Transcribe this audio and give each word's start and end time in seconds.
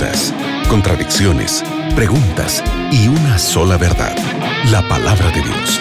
dudas, 0.00 0.34
contradicciones, 0.68 1.62
preguntas 1.94 2.64
y 2.90 3.08
una 3.08 3.38
sola 3.38 3.76
verdad, 3.76 4.16
la 4.70 4.86
palabra 4.88 5.30
de 5.30 5.42
Dios. 5.42 5.80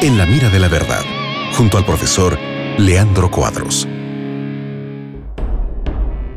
En 0.00 0.16
la 0.16 0.26
mira 0.26 0.48
de 0.48 0.60
la 0.60 0.68
verdad, 0.68 1.02
junto 1.56 1.76
al 1.76 1.84
profesor 1.84 2.38
Leandro 2.78 3.30
Cuadros. 3.30 3.88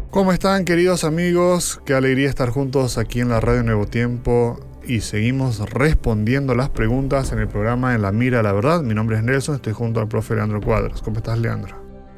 ¿Cómo 0.09 0.31
están 0.31 0.65
queridos 0.65 1.03
amigos? 1.03 1.79
Qué 1.85 1.93
alegría 1.93 2.27
estar 2.27 2.49
juntos 2.49 2.97
aquí 2.97 3.19
en 3.19 3.29
la 3.29 3.39
Radio 3.39 3.63
Nuevo 3.63 3.85
Tiempo 3.85 4.59
y 4.83 5.01
seguimos 5.01 5.59
respondiendo 5.69 6.55
las 6.55 6.69
preguntas 6.69 7.31
en 7.31 7.39
el 7.39 7.47
programa 7.47 7.93
En 7.93 8.01
la 8.01 8.11
Mira 8.11 8.37
de 8.37 8.43
la 8.43 8.51
Verdad. 8.51 8.81
Mi 8.81 8.95
nombre 8.95 9.17
es 9.17 9.23
Nelson, 9.23 9.55
estoy 9.55 9.73
junto 9.73 9.99
al 9.99 10.07
profe 10.07 10.35
Leandro 10.35 10.59
Cuadros. 10.59 11.01
¿Cómo 11.03 11.17
estás 11.17 11.37
Leandro? 11.37 11.75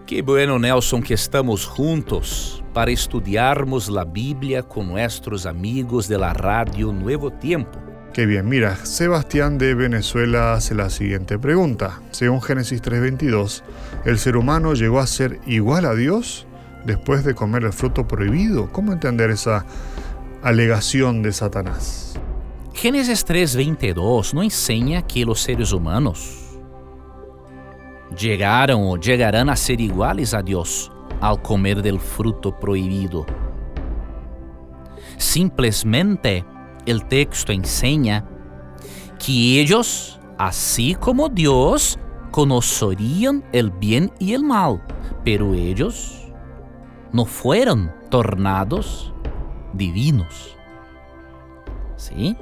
Qué 0.07 0.21
bueno 0.21 0.59
Nelson 0.59 1.03
que 1.03 1.13
estamos 1.13 1.65
juntos 1.65 2.62
para 2.73 2.91
estudiarmos 2.91 3.89
la 3.89 4.03
Biblia 4.03 4.63
con 4.63 4.87
nuestros 4.87 5.45
amigos 5.45 6.07
de 6.07 6.17
la 6.17 6.33
Radio 6.33 6.91
Nuevo 6.91 7.31
Tiempo. 7.31 7.79
Qué 8.13 8.25
bien, 8.25 8.47
mira, 8.47 8.75
Sebastián 8.85 9.57
de 9.57 9.73
Venezuela 9.73 10.53
hace 10.53 10.75
la 10.75 10.89
siguiente 10.89 11.39
pregunta. 11.39 12.01
Según 12.11 12.41
Génesis 12.41 12.81
3:22, 12.81 13.63
¿el 14.05 14.19
ser 14.19 14.37
humano 14.37 14.73
llegó 14.73 14.99
a 14.99 15.07
ser 15.07 15.39
igual 15.45 15.85
a 15.85 15.95
Dios? 15.95 16.47
después 16.85 17.23
de 17.23 17.33
comer 17.33 17.63
el 17.63 17.73
fruto 17.73 18.07
prohibido. 18.07 18.71
¿Cómo 18.71 18.91
entender 18.91 19.29
esa 19.29 19.65
alegación 20.41 21.21
de 21.21 21.31
Satanás? 21.31 22.19
Génesis 22.73 23.25
3:22 23.25 24.33
no 24.33 24.43
enseña 24.43 25.05
que 25.05 25.25
los 25.25 25.41
seres 25.41 25.71
humanos 25.71 26.39
llegaron 28.17 28.81
o 28.83 28.97
llegarán 28.97 29.49
a 29.49 29.55
ser 29.55 29.79
iguales 29.79 30.33
a 30.33 30.41
Dios 30.41 30.92
al 31.23 31.41
comer 31.41 31.81
del 31.81 32.01
fruto 32.01 32.53
prohibido. 32.59 33.25
Simplesmente 35.15 36.43
el 36.85 37.05
texto 37.05 37.53
enseña 37.53 38.25
que 39.25 39.61
ellos, 39.61 40.19
así 40.37 40.95
como 40.95 41.29
Dios, 41.29 41.97
conocerían 42.31 43.41
el 43.53 43.71
bien 43.71 44.11
y 44.19 44.33
el 44.33 44.43
mal, 44.43 44.83
pero 45.23 45.53
ellos 45.53 46.27
no 47.13 47.23
fueron 47.23 47.89
tornados 48.09 49.13
divinos. 49.71 50.57
¿Sí? 51.95 52.35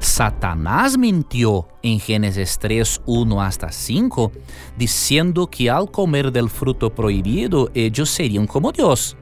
Satanás 0.00 0.96
mintió 0.98 1.68
en 1.82 2.00
Génesis 2.00 2.58
3, 2.58 3.02
1 3.06 3.42
hasta 3.42 3.70
5, 3.70 4.32
diciendo 4.76 5.48
que 5.48 5.70
al 5.70 5.90
comer 5.90 6.32
del 6.32 6.48
fruto 6.48 6.94
prohibido 6.94 7.70
ellos 7.74 8.10
serían 8.10 8.46
como 8.46 8.72
Dios. 8.72 9.16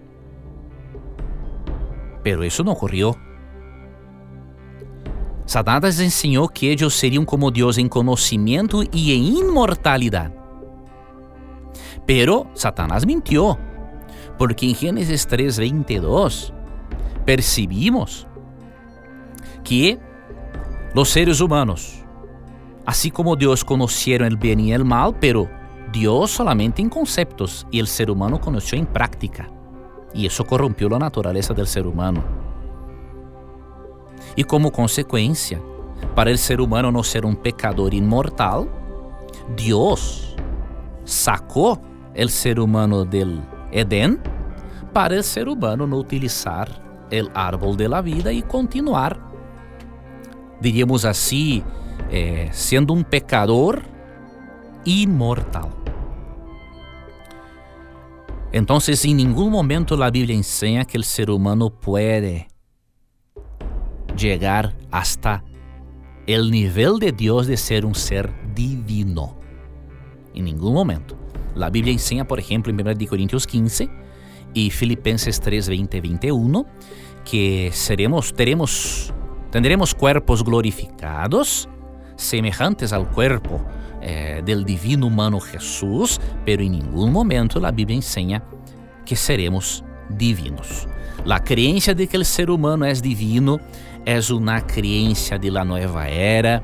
Pero 2.22 2.42
eso 2.42 2.64
no 2.64 2.72
ocurrió. 2.72 3.16
Satanás 5.44 6.00
enseñó 6.00 6.48
que 6.48 6.72
ellos 6.72 6.92
serían 6.94 7.24
como 7.24 7.50
Dios 7.50 7.78
en 7.78 7.88
conocimiento 7.88 8.82
y 8.92 9.14
en 9.14 9.46
inmortalidad. 9.46 10.32
Pero 12.04 12.48
Satanás 12.54 13.06
mintió 13.06 13.58
porque 14.38 14.68
en 14.68 14.74
Génesis 14.74 15.26
3:22 15.28 16.52
percibimos 17.24 18.26
que 19.64 19.98
los 20.96 21.10
seres 21.10 21.42
humanos, 21.42 22.02
así 22.86 23.10
como 23.10 23.36
Dios 23.36 23.66
conocieron 23.66 24.28
el 24.28 24.38
bien 24.38 24.58
y 24.58 24.72
el 24.72 24.82
mal, 24.82 25.14
pero 25.20 25.46
Dios 25.92 26.30
solamente 26.30 26.80
en 26.80 26.88
conceptos 26.88 27.66
y 27.70 27.80
el 27.80 27.86
ser 27.86 28.10
humano 28.10 28.40
conoció 28.40 28.78
en 28.78 28.86
práctica. 28.86 29.46
Y 30.14 30.24
eso 30.24 30.46
corrompió 30.46 30.88
la 30.88 30.98
naturaleza 30.98 31.52
del 31.52 31.66
ser 31.66 31.86
humano. 31.86 32.24
Y 34.36 34.44
como 34.44 34.72
consecuencia, 34.72 35.60
para 36.14 36.30
el 36.30 36.38
ser 36.38 36.62
humano 36.62 36.90
no 36.90 37.02
ser 37.02 37.26
un 37.26 37.36
pecador 37.36 37.92
inmortal, 37.92 38.66
Dios 39.54 40.34
sacó 41.04 41.78
el 42.14 42.30
ser 42.30 42.58
humano 42.58 43.04
del 43.04 43.42
Edén 43.70 44.18
para 44.94 45.14
el 45.14 45.24
ser 45.24 45.46
humano 45.46 45.86
no 45.86 45.98
utilizar 45.98 46.70
el 47.10 47.30
árbol 47.34 47.76
de 47.76 47.86
la 47.86 48.00
vida 48.00 48.32
y 48.32 48.40
continuar, 48.40 49.25
diríamos 50.60 51.04
así, 51.04 51.62
eh, 52.10 52.48
siendo 52.52 52.92
un 52.92 53.04
pecador 53.04 53.82
inmortal. 54.84 55.70
Entonces, 58.52 59.04
en 59.04 59.18
ningún 59.18 59.50
momento 59.50 59.96
la 59.96 60.10
Biblia 60.10 60.34
enseña 60.34 60.84
que 60.84 60.96
el 60.96 61.04
ser 61.04 61.30
humano 61.30 61.70
puede 61.70 62.48
llegar 64.16 64.74
hasta 64.90 65.44
el 66.26 66.50
nivel 66.50 66.98
de 66.98 67.12
Dios 67.12 67.46
de 67.46 67.56
ser 67.56 67.84
un 67.84 67.94
ser 67.94 68.32
divino. 68.54 69.36
En 70.34 70.44
ningún 70.44 70.74
momento. 70.74 71.16
La 71.54 71.70
Biblia 71.70 71.92
enseña, 71.92 72.26
por 72.26 72.38
ejemplo, 72.38 72.72
en 72.72 72.80
1 72.80 73.06
Corintios 73.08 73.46
15 73.46 73.88
y 74.52 74.70
Filipenses 74.70 75.40
3, 75.40 75.68
20, 75.68 76.00
21, 76.00 76.66
que 77.24 77.70
seremos, 77.72 78.32
teremos, 78.34 79.12
tendremos 79.56 79.94
cuerpos 79.94 80.44
glorificados, 80.44 81.66
semejantes 82.14 82.92
al 82.92 83.08
cuerpo 83.08 83.64
eh, 84.02 84.42
del 84.44 84.66
divino 84.66 85.06
humano 85.06 85.40
Jesús, 85.40 86.20
pero 86.44 86.62
en 86.62 86.72
ningún 86.72 87.10
momento 87.10 87.58
la 87.58 87.70
Biblia 87.70 87.96
enseña 87.96 88.44
que 89.06 89.16
seremos 89.16 89.82
divinos. 90.10 90.86
La 91.24 91.42
creencia 91.42 91.94
de 91.94 92.06
que 92.06 92.18
el 92.18 92.26
ser 92.26 92.50
humano 92.50 92.84
es 92.84 93.00
divino 93.00 93.58
es 94.04 94.28
una 94.28 94.60
creencia 94.66 95.38
de 95.38 95.50
la 95.50 95.64
nueva 95.64 96.06
era, 96.06 96.62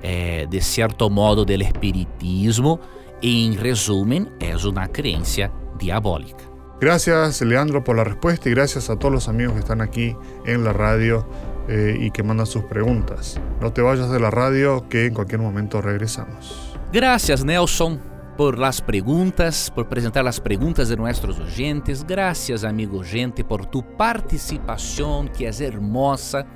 eh, 0.00 0.46
de 0.48 0.60
cierto 0.60 1.10
modo 1.10 1.44
del 1.44 1.62
espiritismo, 1.62 2.78
en 3.20 3.58
resumen, 3.58 4.30
es 4.38 4.64
una 4.64 4.86
creencia 4.86 5.50
diabólica. 5.76 6.44
Gracias 6.80 7.40
Leandro 7.40 7.82
por 7.82 7.96
la 7.96 8.04
respuesta 8.04 8.48
y 8.48 8.52
gracias 8.52 8.88
a 8.88 8.96
todos 8.96 9.12
los 9.12 9.28
amigos 9.28 9.54
que 9.54 9.58
están 9.58 9.80
aquí 9.80 10.14
en 10.46 10.62
la 10.62 10.72
radio 10.72 11.26
eh, 11.68 11.96
y 12.00 12.10
que 12.10 12.22
mandan 12.22 12.46
sus 12.46 12.64
preguntas. 12.64 13.40
No 13.60 13.72
te 13.72 13.82
vayas 13.82 14.10
de 14.10 14.20
la 14.20 14.30
radio 14.30 14.88
que 14.88 15.06
en 15.06 15.14
cualquier 15.14 15.40
momento 15.40 15.80
regresamos. 15.80 16.74
Gracias 16.92 17.44
Nelson 17.44 18.00
por 18.38 18.56
las 18.56 18.80
preguntas, 18.80 19.70
por 19.74 19.88
presentar 19.88 20.24
las 20.24 20.40
preguntas 20.40 20.88
de 20.88 20.96
nuestros 20.96 21.38
oyentes. 21.40 22.06
Gracias 22.06 22.62
amigo 22.64 23.02
gente 23.02 23.44
por 23.44 23.66
tu 23.66 23.82
participación 23.82 25.28
que 25.28 25.48
es 25.48 25.60
hermosa. 25.60 26.46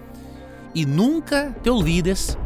Y 0.75 0.87
nunca 0.87 1.55
te 1.63 1.71
olvides 1.71 2.39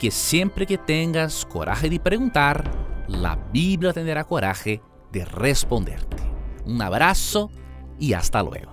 que 0.00 0.10
siempre 0.10 0.66
que 0.66 0.78
tengas 0.78 1.44
coraje 1.44 1.90
de 1.90 2.00
preguntar, 2.00 2.68
la 3.06 3.36
Biblia 3.52 3.92
tendrá 3.92 4.24
coraje 4.24 4.80
de 5.12 5.24
responderte. 5.26 6.16
Un 6.64 6.80
abrazo 6.80 7.50
y 7.98 8.14
hasta 8.14 8.42
luego. 8.42 8.72